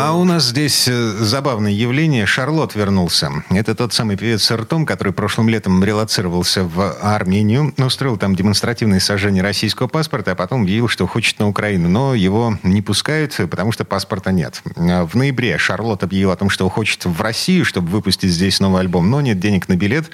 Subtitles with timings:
[0.00, 2.24] А у нас здесь э, забавное явление.
[2.24, 3.32] Шарлот вернулся.
[3.50, 9.00] Это тот самый певец с ртом, который прошлым летом релацировался в Армению, устроил там демонстративное
[9.00, 11.88] сожжение российского паспорта, а потом объявил, что хочет на Украину.
[11.88, 14.62] Но его не пускают, потому что паспорта нет.
[14.76, 19.10] В ноябре Шарлот объявил о том, что хочет в Россию, чтобы выпустить здесь новый альбом,
[19.10, 20.10] но нет денег на билет.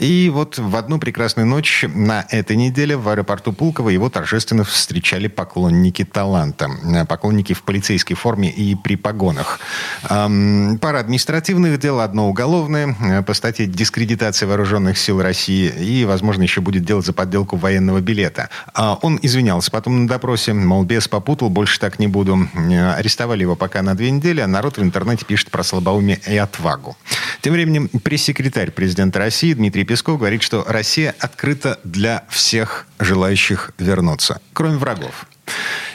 [0.00, 5.28] И вот в одну прекрасную ночь на этой неделе в аэропорту Пулково его торжественно встречали
[5.28, 6.68] поклонники таланта.
[7.08, 9.60] Поклонники в полицейской форме и при погоне погонах.
[10.02, 16.60] Пара административных дел, одно уголовное э, по статье дискредитация вооруженных сил России и, возможно, еще
[16.60, 18.48] будет дело за подделку военного билета.
[18.74, 22.48] А он извинялся потом на допросе, мол, без попутал, больше так не буду.
[22.54, 26.36] Э, арестовали его пока на две недели, а народ в интернете пишет про слабоумие и
[26.36, 26.96] отвагу.
[27.40, 34.40] Тем временем пресс-секретарь президента России Дмитрий Песков говорит, что Россия открыта для всех желающих вернуться,
[34.52, 35.26] кроме врагов.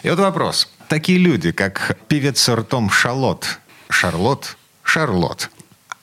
[0.04, 3.58] И вот вопрос такие люди, как певец ртом Шарлот,
[3.90, 5.50] Шарлот, Шарлот,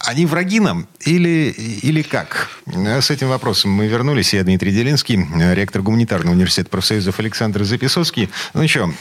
[0.06, 1.50] они враги нам или,
[1.82, 2.48] или как?
[2.66, 4.32] С этим вопросом мы вернулись.
[4.32, 8.30] Я Дмитрий Делинский, ректор гуманитарного университета профсоюзов Александр Записовский.
[8.54, 8.92] Ну что,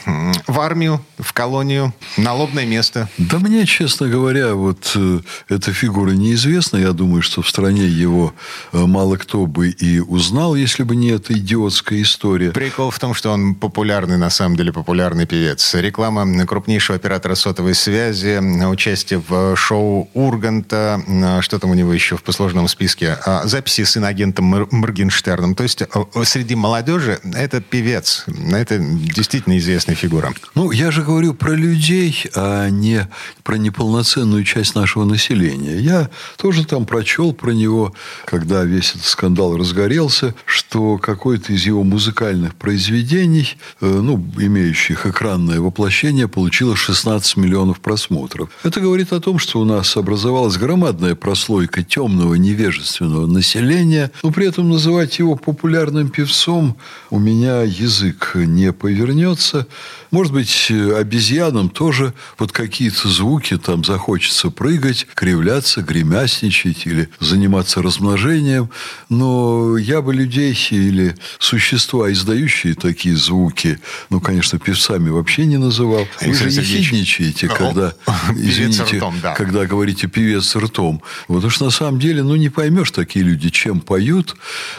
[0.48, 3.10] в армию, в колонию, налобное место?
[3.18, 6.78] Да мне, честно говоря, вот э, эта фигура неизвестна.
[6.78, 8.34] Я думаю, что в стране его
[8.74, 12.52] э, мало кто бы и узнал, если бы не эта идиотская история.
[12.52, 15.74] Прикол в том, что он популярный, на самом деле популярный певец.
[15.76, 22.18] Реклама крупнейшего оператора сотовой связи, участие в шоу Урганта, а, что там у него еще
[22.18, 25.56] в послужном списке, а, записи с инагентом Моргенштерном.
[25.56, 30.34] То есть а, среди молодежи это певец, это действительно известная фигура.
[30.56, 33.08] Ну, я же говорю про людей, а не
[33.44, 35.78] про неполноценную часть нашего населения.
[35.78, 37.94] Я тоже там прочел про него,
[38.26, 45.60] когда весь этот скандал разгорелся, что какое-то из его музыкальных произведений, э, ну, имеющих экранное
[45.60, 48.50] воплощение, получило 16 миллионов просмотров.
[48.64, 54.32] Это говорит о том, что у нас образовалась громадная громадная прослойка темного невежественного населения, но
[54.32, 56.78] при этом называть его популярным певцом
[57.10, 59.68] у меня язык не повернется.
[60.10, 68.70] Может быть, обезьянам тоже под какие-то звуки там захочется прыгать, кривляться, гремясничать или заниматься размножением.
[69.10, 73.80] Но я бы людей или существа, издающие такие звуки,
[74.10, 76.08] ну, конечно, певцами вообще не называл.
[76.22, 77.94] Вы же ехидничаете, когда,
[78.32, 79.36] извините, ртом, да.
[79.36, 81.02] когда говорите певец ртом ртом.
[81.28, 84.36] Потому что на самом деле, ну, не поймешь такие люди, чем поют.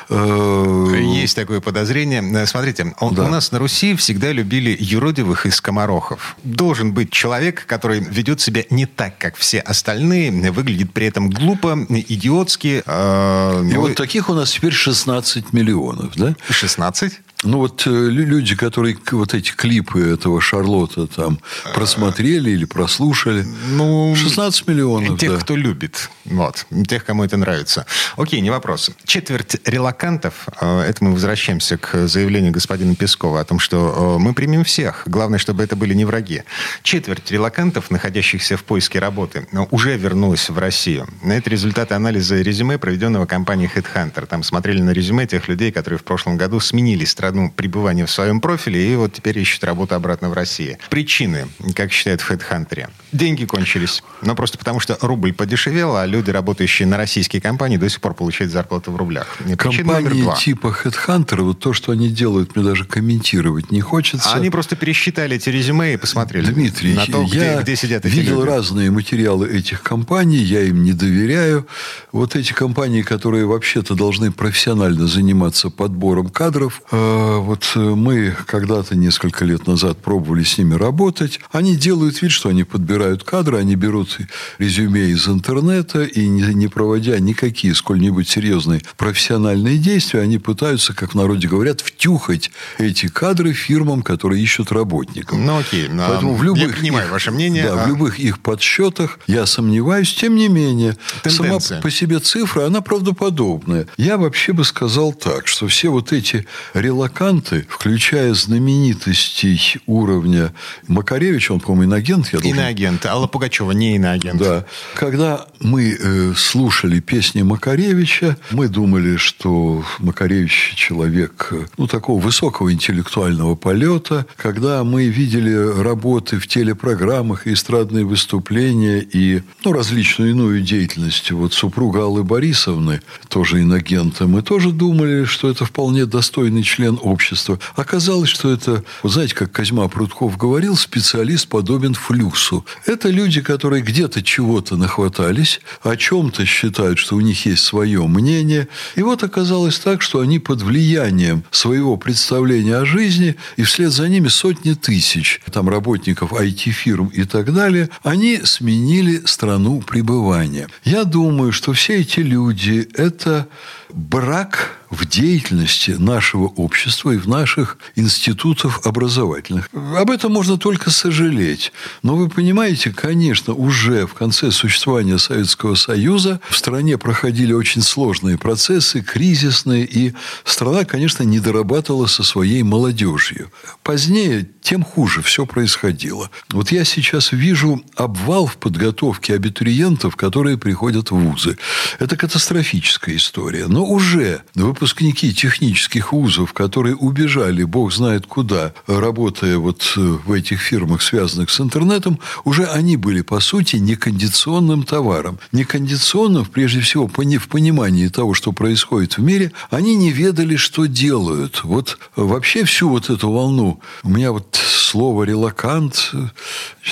[0.09, 2.23] Э, Есть такое подозрение.
[2.23, 3.25] Э, смотрите, у, да.
[3.25, 6.37] у нас на Руси всегда любили юродивых и скоморохов.
[6.45, 11.87] Должен быть человек, который ведет себя не так, как все остальные, выглядит при этом глупо,
[11.89, 12.83] идиотски.
[12.87, 16.35] Э, и вот таких у нас теперь 16 миллионов, да?
[16.49, 17.21] 16?
[17.43, 21.39] Ну, вот э, люди, которые вот эти клипы этого Шарлотта там
[21.75, 23.47] просмотрели или прослушали.
[23.71, 25.39] Ну, 16 миллионов, Тех, да.
[25.39, 26.11] кто любит.
[26.27, 26.67] Вот.
[26.87, 27.87] Тех, кому это нравится.
[28.19, 28.91] Окей, не вопрос.
[29.07, 34.35] Четверть релакантов, э, это мы возвращаемся к заявлению господина Пескова о том, что э, мы
[34.35, 35.05] примем всех.
[35.07, 36.43] Главное, чтобы это были не враги.
[36.83, 41.09] Четверть релакантов, находящихся в поиске работы, уже вернулась в Россию.
[41.25, 44.27] Это результаты анализа резюме, проведенного компанией HeadHunter.
[44.27, 48.11] Там смотрели на резюме тех людей, которые в прошлом году сменили страну страну пребывания в
[48.11, 50.79] своем профиле и вот теперь ищут работу обратно в России.
[50.91, 52.89] Причины, как считают в HeadHunter.
[53.13, 54.03] Деньги кончились.
[54.23, 58.15] Но просто потому, что рубль подешевел, а люди, работающие на российские компании, до сих пор
[58.15, 59.37] получают зарплату в рублях.
[59.39, 64.33] Причина Компании типа HeadHunter, вот то, что они делают, мне даже комментировать не хочется.
[64.33, 68.15] Они просто пересчитали эти резюме и посмотрели Дмитрий, на то, где, я где сидят эти
[68.15, 68.49] видел люди.
[68.49, 71.67] разные материалы этих компаний, я им не доверяю.
[72.13, 78.97] Вот эти компании, которые вообще-то должны профессионально заниматься подбором кадров, э, вот э, мы когда-то
[78.97, 81.41] несколько лет назад пробовали с ними работать.
[81.53, 84.19] Они делают вид, что они подбирают кадры, они берут
[84.59, 91.15] резюме из интернета и не, проводя никакие сколь-нибудь серьезные профессиональные действия, они пытаются, как в
[91.15, 95.39] народе говорят, втюхать эти кадры фирмам, которые ищут работников.
[95.39, 97.65] Ну окей, Поэтому в любых я понимаю их, ваше мнение.
[97.65, 97.85] Да, а...
[97.85, 101.61] в любых их подсчетах я сомневаюсь, тем не менее, Тенденция.
[101.61, 103.87] сама по себе цифра, она правдоподобная.
[103.97, 110.53] Я вообще бы сказал так, что все вот эти релаксации релаканты, включая знаменитостей уровня
[110.87, 112.59] Макаревича, он, по-моему, иноагент, я должен...
[112.59, 113.07] Иноагент.
[113.07, 114.41] Алла Пугачева не иноагент.
[114.41, 114.65] Да.
[114.95, 123.55] Когда мы э, слушали песни Макаревича, мы думали, что Макаревич человек, ну, такого высокого интеллектуального
[123.55, 124.27] полета.
[124.37, 132.05] Когда мы видели работы в телепрограммах, эстрадные выступления и, ну, различную иную деятельность вот супруга
[132.05, 137.59] Аллы Борисовны, тоже иногента, мы тоже думали, что это вполне достойный член общества.
[137.77, 142.65] Оказалось, что это, знаете, как Козьма Прутков говорил, специалист подобен флюсу.
[142.87, 148.69] Это люди, которые где-то чего-то нахватались, о чем-то считают, что у них есть свое мнение.
[148.97, 154.09] И вот оказалось так, что они под влиянием своего представления о жизни, и вслед за
[154.09, 160.69] ними сотни тысяч там работников IT-фирм и так далее, они сменили страну пребывания.
[160.85, 163.49] Я думаю, что все эти люди– это
[163.93, 169.69] брак в деятельности нашего общества и в наших институтах образовательных.
[169.73, 171.73] Об этом можно только сожалеть.
[172.03, 178.37] Но вы понимаете, конечно, уже в конце существования Советского Союза в стране проходили очень сложные
[178.37, 180.13] процессы, кризисные, и
[180.45, 183.53] страна, конечно, не дорабатывала со своей молодежью.
[183.85, 186.31] Позднее тем хуже все происходило.
[186.51, 191.57] Вот я сейчас вижу обвал в подготовке абитуриентов, которые приходят в вузы.
[191.99, 193.67] Это катастрофическая история.
[193.69, 200.61] Но уже выпускники технических вузов, которые убежали, бог знает куда, работая вот э, в этих
[200.61, 205.39] фирмах, связанных с интернетом, уже они были, по сути, некондиционным товаром.
[205.53, 211.63] Некондиционным, прежде всего, в понимании того, что происходит в мире, они не ведали, что делают.
[211.65, 214.59] Вот вообще всю вот эту волну, у меня вот
[214.91, 216.13] слово «релакант»,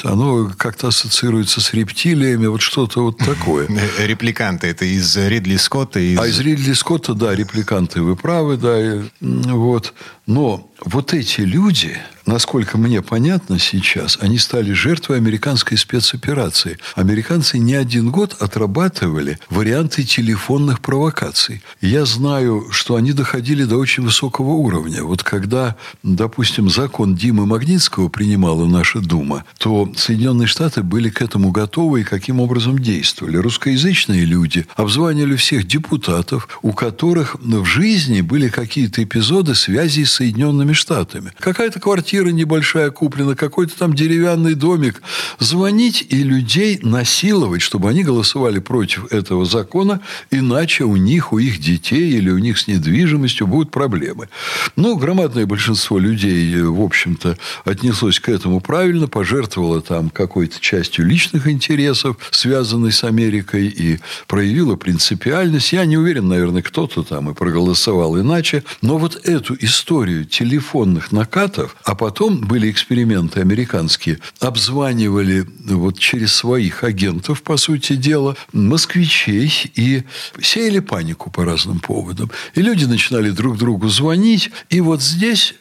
[0.04, 3.68] оно как-то ассоциируется с рептилиями, вот что-то вот такое.
[3.98, 5.98] Репликанты, это из Ридли Скотта?
[5.98, 6.18] Из...
[6.18, 9.02] А из Ридли Скотта, да, репликанты, вы правы, да.
[9.20, 9.92] Вот.
[10.26, 16.78] Но вот эти люди, насколько мне понятно сейчас, они стали жертвой американской спецоперации.
[16.94, 21.62] Американцы не один год отрабатывали варианты телефонных провокаций.
[21.80, 25.02] Я знаю, что они доходили до очень высокого уровня.
[25.02, 31.50] Вот когда, допустим, закон Димы Магнитского принимала наша Дума, то Соединенные Штаты были к этому
[31.50, 33.36] готовы и каким образом действовали.
[33.36, 40.67] Русскоязычные люди обзванивали всех депутатов, у которых в жизни были какие-то эпизоды связи с Соединенными
[40.72, 41.32] Штатами.
[41.38, 45.02] Какая-то квартира небольшая куплена, какой-то там деревянный домик.
[45.38, 50.00] Звонить и людей насиловать, чтобы они голосовали против этого закона,
[50.30, 54.28] иначе у них, у их детей или у них с недвижимостью будут проблемы.
[54.76, 61.48] Ну, громадное большинство людей, в общем-то, отнеслось к этому правильно, пожертвовало там какой-то частью личных
[61.48, 65.72] интересов, связанной с Америкой, и проявило принципиальность.
[65.72, 68.64] Я не уверен, наверное, кто-то там и проголосовал иначе.
[68.82, 70.24] Но вот эту историю
[70.58, 78.36] телефонных накатов, а потом были эксперименты американские, обзванивали вот через своих агентов, по сути дела,
[78.52, 80.02] москвичей и
[80.42, 82.30] сеяли панику по разным поводам.
[82.56, 84.50] И люди начинали друг другу звонить.
[84.68, 85.54] И вот здесь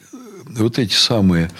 [0.56, 1.52] вот эти самые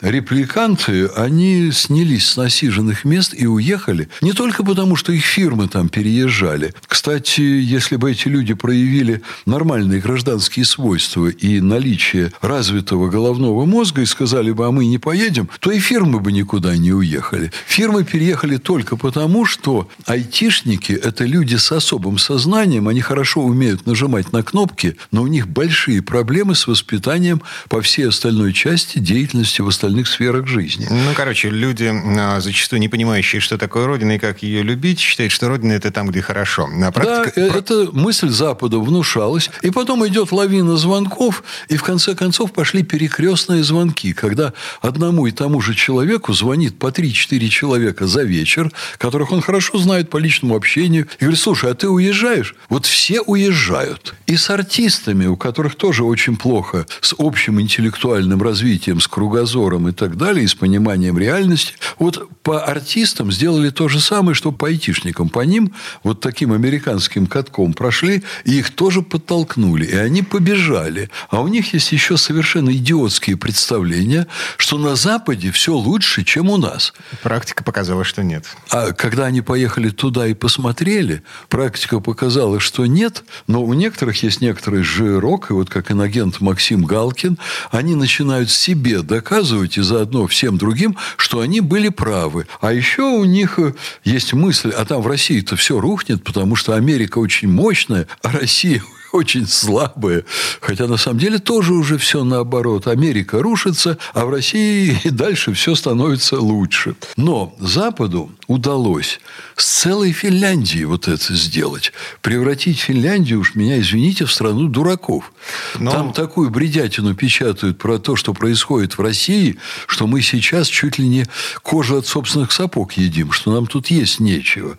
[0.00, 5.88] репликанты, они снялись с насиженных мест и уехали не только потому, что их фирмы там
[5.88, 6.74] переезжали.
[6.86, 14.06] Кстати, если бы эти люди проявили нормальные гражданские свойства и наличие развитого головного мозга и
[14.06, 17.50] сказали бы, а мы не поедем, то и фирмы бы никуда не уехали.
[17.66, 24.32] Фирмы переехали только потому, что айтишники– это люди с особым сознанием, они хорошо умеют нажимать
[24.32, 29.68] на кнопки, но у них большие проблемы с воспитанием по всей остальной части деятельности в
[29.68, 30.86] остальных сферах жизни.
[30.90, 35.32] Ну, короче, люди, а, зачастую не понимающие, что такое Родина и как ее любить, считают,
[35.32, 36.68] что Родина– это там, где хорошо.
[36.82, 37.32] А практика...
[37.40, 39.50] Да, э, эта мысль Запада внушалась.
[39.62, 45.30] И потом идет лавина звонков, и в конце концов пошли перекрестные звонки, когда одному и
[45.30, 50.56] тому же человеку звонит по 3-4 человека за вечер, которых он хорошо знает по личному
[50.56, 52.54] общению, и говорит, слушай, а ты уезжаешь?
[52.68, 54.14] Вот все уезжают.
[54.26, 58.15] И с артистами, у которых тоже очень плохо с общим интеллектуальным
[58.46, 61.74] развитием, с кругозором, и так далее, и с пониманием реальности.
[61.98, 65.28] Вот по артистам сделали то же самое, что по айтишникам.
[65.28, 69.86] По ним вот таким американским катком прошли, и их тоже подтолкнули.
[69.86, 71.10] И они побежали.
[71.30, 76.56] А у них есть еще совершенно идиотские представления, что на Западе все лучше, чем у
[76.56, 76.94] нас.
[77.22, 78.44] Практика показала, что нет.
[78.70, 83.24] А когда они поехали туда и посмотрели, практика показала, что нет.
[83.46, 87.38] Но у некоторых есть некоторый жирок, и вот как иногент Максим Галкин,
[87.70, 92.46] они начинают себе доказывать, и заодно всем другим, что они были правы.
[92.60, 96.76] А еще у них э, есть мысль, а там в России-то все рухнет, потому что
[96.76, 98.80] Америка очень мощная, а Россия
[99.16, 100.24] очень слабые.
[100.60, 102.86] Хотя на самом деле тоже уже все наоборот.
[102.86, 106.94] Америка рушится, а в России и дальше все становится лучше.
[107.16, 109.20] Но Западу удалось
[109.56, 111.92] с целой Финляндией вот это сделать.
[112.20, 115.32] Превратить Финляндию, уж меня извините, в страну дураков.
[115.78, 115.90] Но...
[115.90, 119.56] Там такую бредятину печатают про то, что происходит в России,
[119.86, 121.24] что мы сейчас чуть ли не
[121.62, 124.76] кожу от собственных сапог едим, что нам тут есть нечего.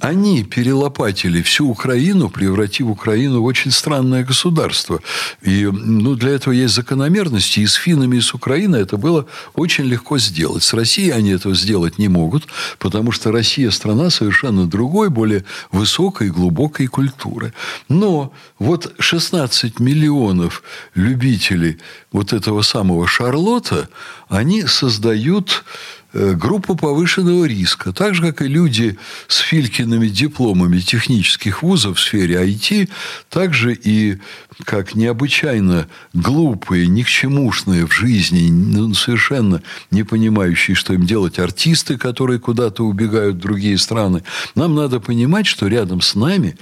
[0.00, 5.00] Они перелопатили всю Украину, превратив Украину в очень странное государство.
[5.42, 7.60] И ну, для этого есть закономерности.
[7.60, 10.62] И с финнами, и с Украиной это было очень легко сделать.
[10.62, 12.46] С Россией они этого сделать не могут,
[12.78, 17.52] потому что Россия страна совершенно другой, более высокой, глубокой культуры.
[17.88, 20.62] Но вот 16 миллионов
[20.94, 21.78] любителей
[22.12, 23.88] вот этого самого Шарлотта,
[24.28, 25.64] они создают
[26.12, 27.92] группу повышенного риска.
[27.92, 32.88] Так же, как и люди с Филькиными дипломами технических вузов в сфере IT,
[33.28, 34.18] так же и
[34.64, 42.40] как необычайно глупые, никчемушные в жизни, ну, совершенно не понимающие, что им делать артисты, которые
[42.40, 44.24] куда-то убегают в другие страны.
[44.54, 46.56] Нам надо понимать, что рядом с нами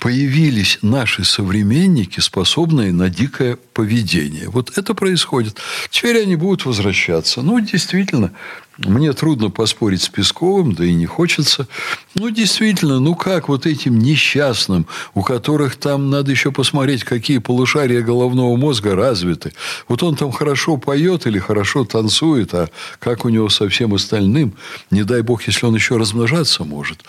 [0.00, 4.48] появились наши современники, способные на дикое поведение.
[4.48, 5.58] Вот это происходит.
[5.90, 7.42] Теперь они будут возвращаться.
[7.42, 8.32] Ну, действительно,
[8.78, 11.68] мне трудно поспорить с Песковым, да и не хочется.
[12.14, 18.00] Ну, действительно, ну как вот этим несчастным, у которых там надо еще посмотреть, какие полушария
[18.00, 19.52] головного мозга развиты.
[19.86, 24.54] Вот он там хорошо поет или хорошо танцует, а как у него со всем остальным,
[24.90, 27.04] не дай бог, если он еще размножаться может.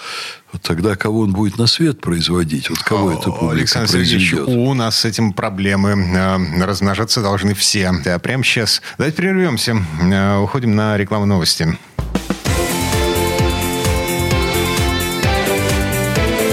[0.52, 2.70] Вот тогда кого он будет на свет производить?
[2.70, 5.92] Вот кого это публика Александр Сергеевич, у нас с этим проблемы.
[5.92, 7.92] Э, размножаться должны все.
[8.04, 8.82] Да, прямо сейчас.
[8.98, 9.78] Давайте прервемся.
[10.02, 11.78] Э, уходим на рекламу новости.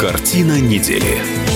[0.00, 1.47] Картина недели.